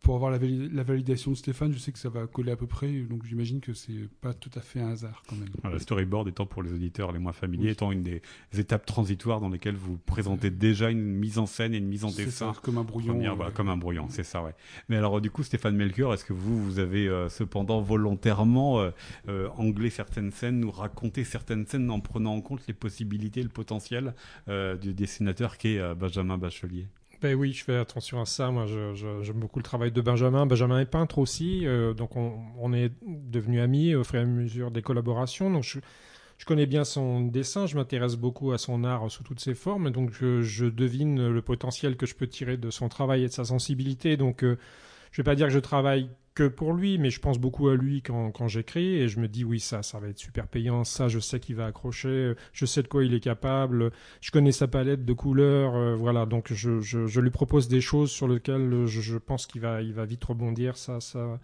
[0.00, 2.66] pour avoir la, la, validation de Stéphane, je sais que ça va coller à peu
[2.66, 5.48] près, donc j'imagine que c'est pas tout à fait un hasard quand même.
[5.72, 8.22] le storyboard étant pour les auditeurs les moins familiers, étant une des
[8.56, 12.10] étapes transitoires dans lesquelles vous présentez déjà une mise en scène et une mise en
[12.10, 12.52] dessin.
[12.52, 13.36] Ça, comme un brouillon.
[13.54, 14.54] Comme un brouillon, c'est ça, ouais.
[14.88, 18.90] Mais alors du coup, Stéphane Melchior, est-ce que vous, vous avez euh, cependant volontairement euh,
[19.28, 23.48] euh, anglais certaines scènes, nous raconter certaines scènes en prenant en compte les possibilités, le
[23.48, 24.14] potentiel
[24.46, 26.86] du dessinateur qui est Benjamin Bachelier?
[27.22, 28.50] Ben oui, je fais attention à ça.
[28.50, 30.46] Moi, j'aime beaucoup le travail de Benjamin.
[30.46, 34.70] Benjamin est peintre aussi, euh, donc on, est devenus amis au fur et à mesure
[34.70, 35.50] des collaborations.
[35.50, 35.78] Donc je,
[36.44, 40.10] connais bien son dessin, je m'intéresse beaucoup à son art sous toutes ses formes, donc
[40.12, 44.16] je, devine le potentiel que je peux tirer de son travail et de sa sensibilité.
[44.16, 44.58] Donc euh,
[45.16, 47.74] je vais pas dire que je travaille que pour lui, mais je pense beaucoup à
[47.74, 51.08] lui quand, j'écris et je me dis oui ça ça va être super payant, ça
[51.08, 54.68] je sais qu'il va accrocher, je sais de quoi il est capable, je connais sa
[54.68, 59.46] palette de couleurs, euh, voilà donc je, lui propose des choses sur lesquelles je, pense
[59.46, 61.40] qu'il va il va vite rebondir, ça ça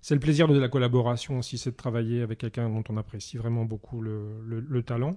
[0.00, 3.36] c'est le plaisir de la collaboration aussi, c'est de travailler avec quelqu'un dont on apprécie
[3.36, 5.16] vraiment beaucoup le, le, le talent.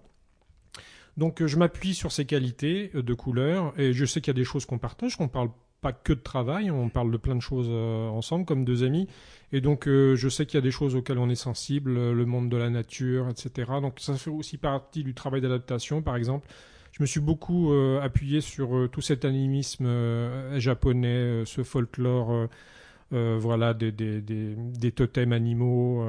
[1.18, 4.46] Donc je m'appuie sur ses qualités de couleurs et je sais qu'il y a des
[4.46, 5.50] choses qu'on partage, qu'on parle
[5.82, 9.08] pas que de travail, on parle de plein de choses euh, ensemble comme deux amis.
[9.52, 12.26] Et donc euh, je sais qu'il y a des choses auxquelles on est sensible, le
[12.26, 13.72] monde de la nature, etc.
[13.82, 16.48] Donc ça fait aussi partie du travail d'adaptation, par exemple.
[16.92, 19.88] Je me suis beaucoup euh, appuyé sur tout cet animisme
[20.58, 22.48] japonais, ce folklore,
[23.12, 26.04] voilà, des, des, des, totems animaux,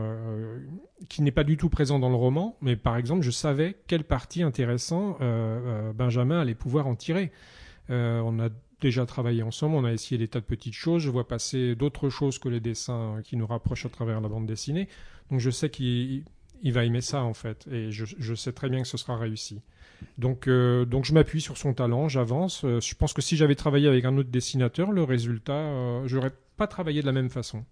[1.10, 2.56] qui n'est pas du tout présent dans le roman.
[2.62, 5.18] Mais par exemple, je savais quelle partie intéressante
[5.94, 7.32] Benjamin allait pouvoir en tirer.
[7.90, 8.48] on a
[8.80, 12.08] déjà travaillé ensemble, on a essayé des tas de petites choses, je vois passer d'autres
[12.10, 14.88] choses que les dessins qui nous rapprochent à travers la bande dessinée,
[15.30, 16.24] donc je sais qu'il
[16.64, 19.60] va aimer ça en fait, et je, sais très bien que ce sera réussi.
[20.16, 22.64] Donc, euh, je m'appuie sur son talent, j'avance.
[22.64, 26.30] Euh, je pense que si j'avais travaillé avec un autre dessinateur, le résultat, euh, j'aurais
[26.56, 27.64] pas travaillé de la même façon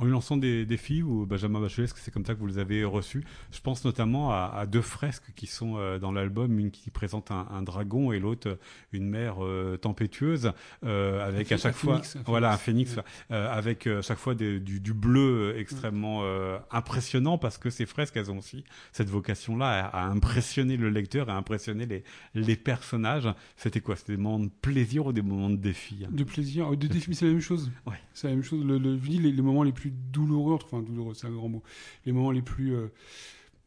[0.00, 2.46] en lui lançant des défis ou Benjamin Bachelet, est-ce que c'est comme ça que vous
[2.46, 6.70] les avez reçus Je pense notamment à, deux fresques qui sont euh, dans l'album, une
[6.70, 8.56] qui présente un, dragon et l'autre euh,
[8.92, 12.96] une mer euh, tempétueuse, avec à chaque fois, voilà, un phénix,
[13.28, 16.22] avec à chaque fois du, bleu extrêmement
[16.70, 21.36] impressionnant parce que ces fresques, elles ont aussi cette vocation-là à, impressionner le lecteur, à
[21.36, 23.28] impressionner les, les personnages.
[23.56, 23.96] C'était quoi?
[23.96, 26.06] C'était des moments de plaisir ou des moments de défi?
[26.10, 27.70] De plaisir, de défi, c'est la même chose.
[27.86, 28.00] Ouais.
[28.14, 28.64] C'est la même chose.
[28.64, 31.62] Le, le, les, les moments les plus douloureux, enfin douloureux, c'est un grand mot,
[32.04, 32.88] les moments les plus euh,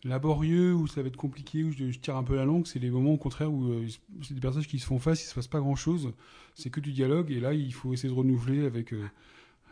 [0.04, 2.90] laborieux, où ça va être compliqué, où je, tire un peu la langue, c'est les
[2.90, 3.88] moments au contraire où euh,
[4.22, 6.14] c'est des personnages qui se font face, il se passe pas grand chose,
[6.56, 9.06] c'est que du dialogue, et là il faut essayer de renouveler avec euh,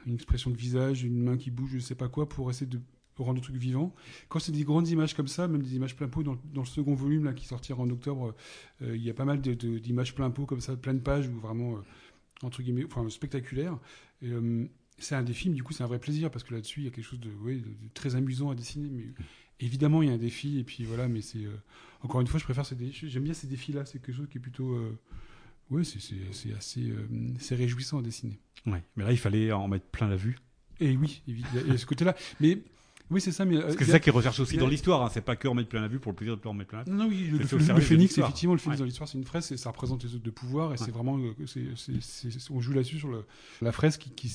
[0.06, 2.80] une expression de visage, une main qui bouge, je sais pas quoi, pour essayer de
[3.18, 3.94] rendre le truc vivant.
[4.30, 6.96] Quand c'est des grandes images comme ça, même des images plein pot, dans, le second
[6.96, 8.34] volume là, qui sortira en octobre,
[8.82, 11.78] il y a pas mal d'images plein pot comme ça, plein de pages, où vraiment,
[12.42, 13.78] entre guillemets, enfin spectaculaires.
[15.02, 16.88] C'est un des films, du coup, c'est un vrai plaisir parce que là-dessus, il y
[16.88, 18.90] a quelque chose de, ouais, de, de très amusant à dessiner.
[18.90, 19.06] Mais
[19.60, 21.44] évidemment, il y a un défi, et puis voilà, mais c'est.
[21.46, 21.52] euh,
[22.02, 24.38] encore une fois, je préfère ces dé- J'aime bien ces défis-là, c'est quelque chose qui
[24.38, 24.74] est plutôt.
[24.74, 24.98] Euh,
[25.70, 25.98] ouais, c'est-
[26.58, 26.90] assez.
[26.90, 27.08] euh,
[27.40, 28.40] c'est réjouissant à dessiner.
[28.66, 28.84] Ouais.
[28.96, 30.38] Mais là, il fallait en mettre plein la vue.
[30.80, 32.16] Et oui, évi- il y a- il y a ce côté-là.
[32.40, 32.60] Mais
[33.12, 33.58] oui, c'est ça, mais.
[33.58, 35.04] euh, Parce que c'est ça qui est recherché aussi dans l'histoire.
[35.04, 35.10] Hein.
[35.14, 36.80] C'est pas que en mettre plein la vue pour le plaisir de en mettre plein
[36.80, 36.92] la vue.
[36.92, 38.80] Non, non, oui, le, le- phénix, effectivement, le phénix Ouais.
[38.80, 41.20] dans l'histoire, c'est une fresque, et ça représente les autres de pouvoir, et c'est vraiment,
[41.46, 43.26] c'est, c'est- c'est- on joue là-dessus sur le,
[43.62, 44.34] la fresque qui,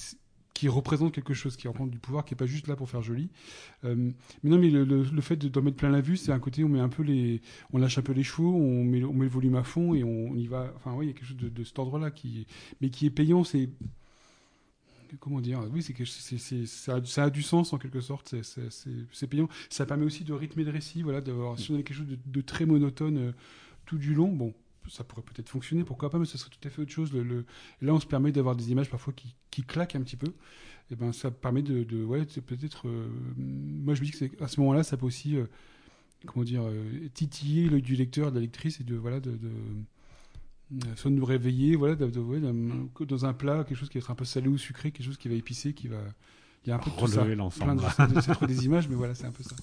[0.57, 3.03] qui représente quelque chose, qui représente du pouvoir, qui est pas juste là pour faire
[3.03, 3.29] joli.
[3.85, 3.95] Euh,
[4.43, 6.69] mais non, mais le, fait de- d'en mettre plein la vue, c'est un côté, on
[6.71, 7.43] met un peu les,
[7.75, 10.47] on lâche un peu les chevaux, on met, le volume à fond et on y
[10.47, 10.73] va.
[10.77, 12.47] Enfin, oui, il y a quelque chose de, cet ordre-là qui,
[12.81, 13.69] mais qui est payant, c'est
[15.21, 18.35] comment dire Oui, c'est ça, a, ça a du sens en quelque sorte.
[18.43, 19.51] C'est, payant.
[19.69, 21.03] Ça permet aussi de rythmer le récit.
[21.03, 23.33] Voilà, d'avoir si on avait quelque chose de, de très monotone euh,
[23.85, 24.33] tout du long.
[24.33, 24.55] Bon,
[24.89, 27.13] ça pourrait peut-être fonctionner, pourquoi pas, mais ce serait tout à fait autre chose.
[27.13, 27.45] Le, le-
[27.83, 30.33] Là, on se permet d'avoir des images parfois qui, qui claquent un petit peu.
[30.91, 32.89] Et ben, ça permet de, de ouais, peut-être.
[32.89, 35.47] euh, moi, je me dis que à ce moment-là, ça peut aussi, euh,
[36.27, 39.51] comment dire, euh, titiller l'œil du lecteur, de la lectrice, et de voilà, de, de
[40.97, 42.41] soit de nous réveiller, voilà, de, de- ouais,
[43.07, 45.17] dans un plat, quelque chose qui va être un peu salé ou sucré, quelque chose
[45.19, 45.99] qui va épicer, qui va.
[46.65, 47.23] Il y a un peu de tout ça.
[47.65, 49.55] Plein de, trop des images, mais voilà, c'est un peu ça.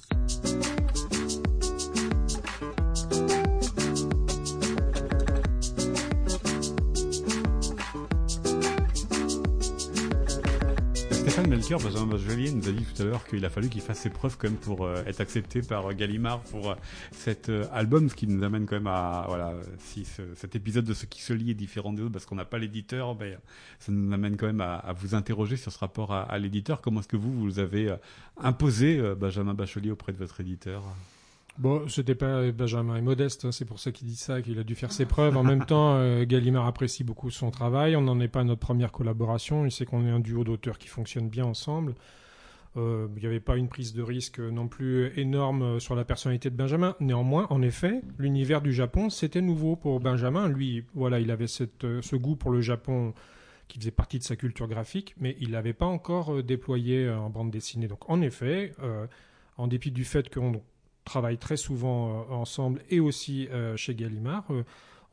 [11.62, 14.00] Stéphane Melker, Benjamin Bachelier, nous a dit tout à l'heure qu'il a fallu qu'il fasse
[14.00, 16.76] ses preuves quand même pour euh, être accepté par euh, Gallimard pour euh,
[17.12, 20.94] cet album, ce qui nous amène quand même à voilà, si ce- cet épisode de
[20.94, 23.38] ce qui se lie est différent des autres parce qu'on n'a pas l'éditeur, ben,
[23.80, 26.82] ça nous amène quand même à, vous interroger sur ce rapport à, l'éditeur.
[26.82, 27.96] Comment est-ce que vous vous avez
[28.38, 30.84] imposé Benjamin Bachelier auprès de votre éditeur?
[31.60, 34.64] Bon, c'était pas Benjamin est modeste, hein, c'est pour ça qu'il dit ça, qu'il a
[34.64, 35.38] dû faire ses preuves.
[35.38, 37.96] En même temps, euh, Gallimard apprécie beaucoup son travail.
[37.96, 39.64] On n'en est pas à notre première collaboration.
[39.66, 41.94] Il sait qu'on est un duo d'auteurs qui fonctionne bien ensemble.
[42.76, 46.50] Euh, Il n'y avait pas une prise de risque non plus énorme sur la personnalité
[46.50, 46.96] de Benjamin.
[47.00, 50.48] Néanmoins, en effet, l'univers du Japon, c'était nouveau pour Benjamin.
[50.48, 51.46] Lui, voilà, il avait
[51.84, 53.14] euh, ce goût pour le Japon
[53.68, 57.52] qui faisait partie de sa culture graphique, mais il l'avait pas encore déployé en bande
[57.52, 57.88] dessinée.
[57.88, 58.74] Donc, en effet,
[59.58, 60.62] en dépit du fait qu'on
[61.04, 64.64] travaille très souvent euh, ensemble et aussi euh, chez Gallimard, euh,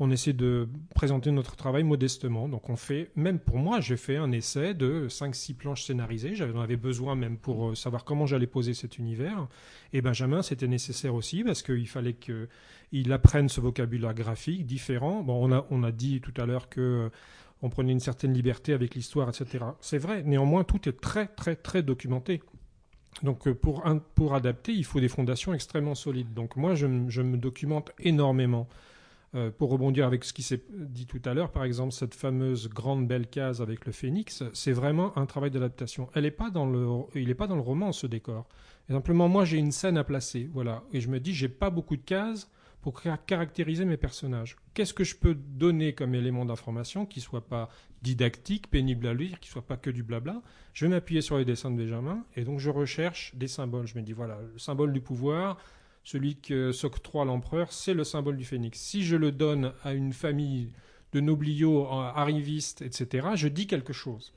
[0.02, 2.48] on essaie de présenter notre travail modestement.
[2.48, 6.34] Donc on fait, même pour moi, j'ai fait un essai de 5-6 planches scénarisées.
[6.34, 9.46] J'en avais besoin même pour savoir comment j'allais poser cet univers.
[9.92, 15.22] Et Benjamin, c'était nécessaire aussi parce qu'il fallait qu'il apprenne ce vocabulaire graphique différent.
[15.22, 17.10] Bon, on a, on a dit tout à l'heure que
[17.60, 19.64] on prenait une certaine liberté avec l'histoire, etc.
[19.80, 20.22] C'est vrai.
[20.22, 22.40] Néanmoins, tout est très, très, très documenté.
[23.22, 26.32] Donc euh, pour, un- pour adapter, il faut des fondations extrêmement solides.
[26.34, 28.68] Donc moi, je, me documente énormément.
[29.36, 32.68] Euh, pour rebondir avec ce qui s'est dit tout à l'heure, par exemple, cette fameuse
[32.68, 36.06] grande belle case avec le phénix, c'est vraiment un travail d'adaptation.
[36.06, 38.48] Pas il n'est pas dans le roman ce décor.
[38.88, 41.96] Simplement, moi, j'ai une scène à placer, voilà, et je me dis, j'ai pas beaucoup
[41.96, 42.50] de cases
[42.82, 44.56] pour car- caractériser mes personnages.
[44.74, 47.68] Qu'est-ce que je peux donner comme élément d'information qui soit pas
[48.02, 50.42] didactique, pénible à lire, qui soit pas que du blabla?
[50.72, 53.86] Je vais m'appuyer sur les dessins de Benjamin, et donc je recherche des symboles.
[53.86, 55.58] Je me dis, voilà, le symbole du pouvoir,
[56.04, 58.78] celui que s'octroie l'empereur, c'est le symbole du phénix.
[58.80, 60.72] Si je le donne à une famille
[61.12, 64.32] de nobliaux, euh, arrivistes, etc., je dis quelque chose.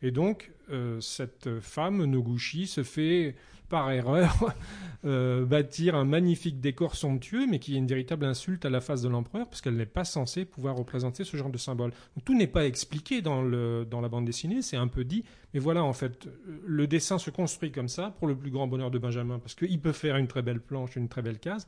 [0.00, 3.36] Et donc, euh, cette femme, Noguchi, se fait,
[3.68, 4.54] par erreur,
[5.04, 9.02] euh, bâtir un magnifique décor somptueux, mais qui est une véritable insulte à la face
[9.02, 11.92] de l'empereur, parce qu'elle n'est pas censée pouvoir représenter ce genre de symbole.
[12.24, 15.92] Tout n'est pas expliqué dans, la bande dessinée, c'est un peu dit, mais voilà, en
[15.92, 16.28] fait,
[16.66, 19.80] le dessin se construit comme ça, pour le plus grand bonheur de Benjamin, parce qu'il
[19.80, 21.66] peut faire une très belle planche, une très belle case,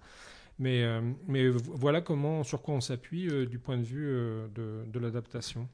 [0.58, 1.00] mais, euh,
[1.56, 5.68] voilà comment, sur quoi on s'appuie euh, du point de vue euh, de l'adaptation.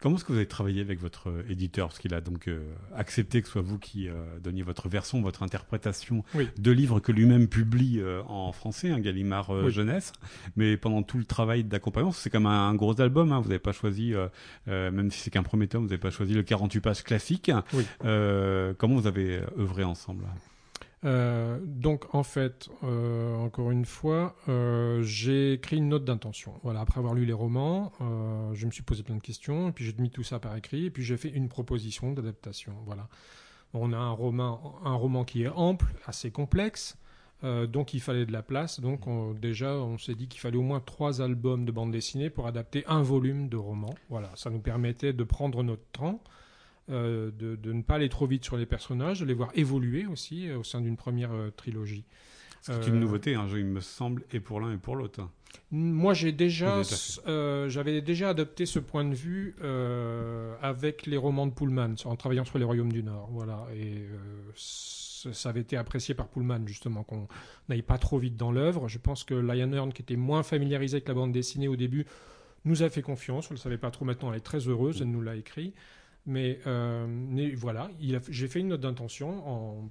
[0.00, 1.88] Comment est-ce que vous avez travaillé avec votre euh, éditeur?
[1.88, 2.62] Parce qu'il a donc euh,
[2.94, 6.48] accepté que ce soit vous qui euh, donniez votre version, votre interprétation Oui.
[6.58, 9.72] de livres que lui-même publie euh, en français, un Gallimard euh, Oui.
[9.72, 10.12] jeunesse.
[10.56, 13.32] Mais pendant tout le travail d'accompagnement, c'est comme un, un gros album.
[13.32, 14.12] Hein, vous n'avez pas choisi,
[14.66, 17.50] même si c'est qu'un premier tome, vous n'avez pas choisi le 48 pages classique.
[17.72, 17.84] Oui.
[18.78, 20.24] Comment vous avez œuvré ensemble?
[21.04, 26.54] Euh, donc en fait, euh, encore une fois, euh, j'ai écrit une note d'intention.
[26.62, 27.92] Voilà, après avoir lu les romans,
[28.54, 30.86] je me suis posé plein de questions, et puis j'ai mis tout ça par écrit,
[30.86, 32.72] et puis j'ai fait une proposition d'adaptation.
[32.86, 33.08] Voilà.
[33.74, 36.96] On a un roman, un roman qui est ample, assez complexe,
[37.42, 38.80] donc il fallait de la place.
[38.80, 42.30] Donc on- déjà, on s'est dit qu'il fallait au moins trois albums de bande dessinée
[42.30, 43.94] pour adapter un volume de roman.
[44.08, 46.22] Voilà, ça nous permettait de prendre notre temps.
[46.90, 50.06] Euh, de, de ne pas aller trop vite sur les personnages, de les voir évoluer
[50.06, 52.04] aussi euh, au sein d'une première euh, trilogie.
[52.60, 55.28] C'est une nouveauté, un jeu, il me semble, et pour l'un et pour l'autre.
[55.70, 56.80] Moi, j'ai déjà,
[57.68, 59.54] j'avais déjà adopté ce point de vue
[60.62, 63.28] avec les romans de Pullman, en travaillant sur les Royaumes du Nord.
[63.32, 64.08] Voilà, et
[64.54, 67.28] ça avait été apprécié par Pullman, justement, qu'on
[67.68, 68.88] n'aille pas trop vite dans l'œuvre.
[68.88, 72.06] Je pense que Lion Hearn, qui était moins familiarisé avec la bande dessinée au début,
[72.64, 73.50] nous a fait confiance.
[73.50, 75.74] On ne le savait pas trop maintenant, elle est très heureuse, elle nous l'a écrit.
[76.26, 77.90] Mais, euh, voilà,
[78.28, 79.90] j'ai fait une note d'intention en,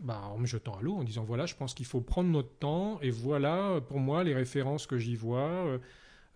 [0.00, 2.56] bah, en me jetant à l'eau, en disant voilà, je pense qu'il faut prendre notre
[2.58, 5.40] temps, et voilà, pour moi, les références que j'y vois.
[5.40, 5.78] Euh,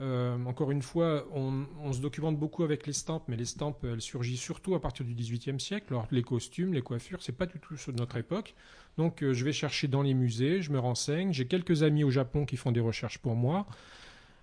[0.01, 4.01] euh, encore une fois, on, se documente beaucoup avec les stampes, mais les stampes, elles
[4.01, 5.87] surgissent surtout à partir du XVIIIe siècle.
[5.91, 8.55] Alors, les costumes, les coiffures, c'est pas du tout de notre époque.
[8.97, 11.33] Donc, je vais chercher dans les musées, je me renseigne.
[11.33, 13.67] J'ai quelques amis au Japon qui font des recherches pour moi.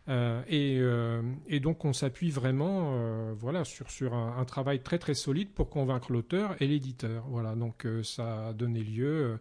[0.08, 6.12] Euh, et, donc, on s'appuie vraiment, voilà, sur, un, travail très très solide pour convaincre
[6.12, 7.26] l'auteur et l'éditeur.
[7.28, 9.39] Voilà, donc ça a donné lieu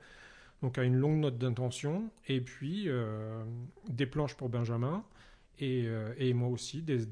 [0.62, 2.88] donc à une longue note d'intention et puis
[3.88, 5.04] des planches pour Benjamin
[5.62, 7.06] euh, et, moi aussi des,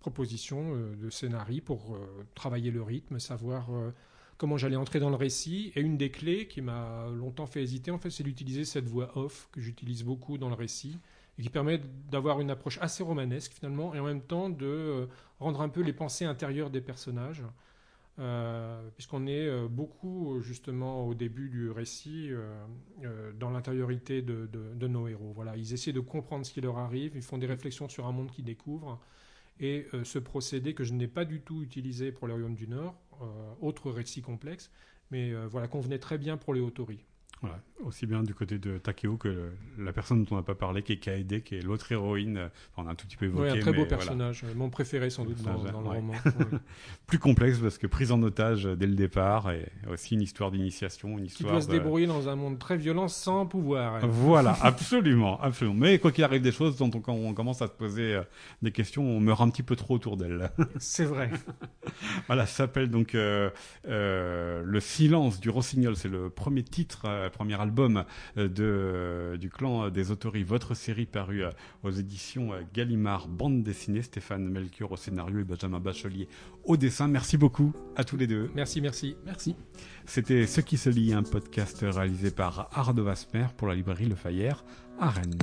[0.00, 3.68] propositions euh, de scénarii pour euh, travailler le rythme, savoir
[4.36, 5.72] comment j'allais entrer dans le récit.
[5.74, 9.16] Et une des clés qui m'a longtemps fait hésiter, en fait, c'est d'utiliser cette voix
[9.16, 10.98] off que j'utilise beaucoup dans le récit
[11.38, 15.60] et qui permet d'avoir une approche assez romanesque finalement et en même temps de rendre
[15.60, 17.44] un peu les pensées intérieures des personnages.
[18.20, 25.08] Euh, puisqu'on est euh, beaucoup justement au début du récit euh, dans l'intériorité de, nos
[25.08, 25.32] héros.
[25.34, 28.12] Voilà, ils essaient de comprendre ce qui leur arrive, ils font des réflexions sur un
[28.12, 29.00] monde qu'ils découvrent,
[29.58, 32.94] et ce procédé que je n'ai pas du tout utilisé pour les Royaumes du Nord,
[33.60, 34.70] autre récit complexe,
[35.10, 37.04] mais voilà, convenait très bien pour les Autori.
[37.42, 40.82] Voilà, aussi bien du côté de Takeo que la personne dont on n'a pas parlé,
[40.82, 42.50] qui est Kaede, qui est l'autre héroïne.
[42.76, 43.52] on a un tout petit peu évoqué.
[43.52, 46.12] Oui, un très beau personnage, mon préféré sans doute dans, le roman.
[47.06, 51.18] Plus complexe parce que prise en otage dès le départ et aussi une histoire d'initiation,
[51.18, 51.48] une histoire.
[51.48, 54.06] Qui doit se débrouiller dans un monde très violent sans pouvoir.
[54.06, 55.76] Voilà, absolument, absolument.
[55.76, 58.22] Mais quoi qu'il arrive des choses dont on commence à se poser euh,
[58.62, 60.50] des questions, on meurt un petit peu trop autour d'elle.
[60.78, 61.30] C'est vrai.
[62.26, 63.50] voilà, ça s'appelle donc euh,
[63.88, 65.96] euh, Le silence du rossignol.
[65.96, 68.04] C'est le premier titre premier album
[68.36, 71.50] euh, de, euh, du clan des Autoris, votre série parue euh,
[71.82, 76.28] aux éditions Gallimard, bande dessinée, Stéphane Melchior au scénario et Benjamin Bachelier
[76.64, 77.08] au dessin.
[77.08, 78.50] Merci beaucoup à tous les deux.
[78.54, 79.56] Merci, merci, merci.
[80.04, 84.16] C'était Ce qui se lit, un podcast réalisé par Arnaud Vasmer pour la librairie Le
[84.16, 84.64] Fayère
[84.98, 85.38] à Rennes.